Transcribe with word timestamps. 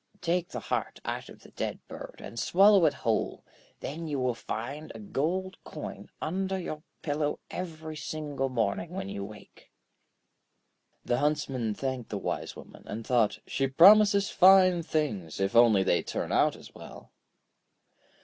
Take 0.21 0.49
the 0.49 0.59
heart 0.61 0.99
out 1.05 1.29
of 1.29 1.43
the 1.43 1.51
dead 1.51 1.77
bird 1.87 2.21
and 2.23 2.39
swallow 2.39 2.87
it 2.87 2.93
whole, 3.05 3.43
then 3.81 4.07
you 4.07 4.19
will 4.19 4.33
find 4.33 4.91
a 4.95 4.99
gold 4.99 5.57
coin 5.63 6.09
under 6.19 6.57
your 6.57 6.81
pillow 7.03 7.39
every 7.51 7.95
single 7.95 8.49
morning 8.49 8.89
when 8.89 9.09
you 9.09 9.23
wake.' 9.23 9.71
The 11.05 11.19
Huntsman 11.19 11.75
thanked 11.75 12.09
the 12.09 12.17
Wise 12.17 12.55
Woman, 12.55 12.81
and 12.87 13.05
thought: 13.05 13.37
'She 13.45 13.67
promises 13.67 14.31
fine 14.31 14.81
things, 14.81 15.39
if 15.39 15.55
only 15.55 15.83
they 15.83 16.01
turn 16.01 16.31
out 16.31 16.55
as 16.55 16.73
well.' 16.73 17.11